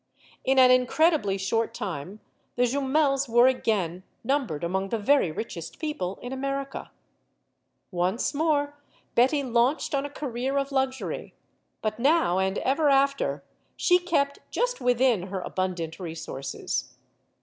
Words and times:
In 0.43 0.55
MADAME 0.55 0.55
JUMEL 0.55 0.67
99 0.67 0.75
an 0.75 0.81
incredibly 1.13 1.37
short 1.37 1.73
time 1.75 2.19
the 2.55 2.63
Jumels 2.63 3.29
were 3.29 3.45
again 3.45 4.01
num 4.23 4.47
bered 4.47 4.63
among 4.63 4.89
the 4.89 4.97
very 4.97 5.31
richest 5.31 5.77
people 5.77 6.17
in 6.23 6.33
America. 6.33 6.89
Once 7.91 8.33
more 8.33 8.73
Betty 9.13 9.43
launched 9.43 9.93
on 9.93 10.03
a 10.03 10.09
career 10.09 10.57
of 10.57 10.71
luxury; 10.71 11.35
but 11.83 11.99
now 11.99 12.39
and 12.39 12.57
ever 12.57 12.89
after 12.89 13.43
she 13.77 13.99
kept 13.99 14.39
just 14.49 14.81
within 14.81 15.27
her 15.27 15.41
abundant 15.41 15.99
re 15.99 16.15
sources. 16.15 16.95